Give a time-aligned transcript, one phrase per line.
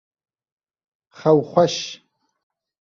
[1.17, 1.75] Xew xweş!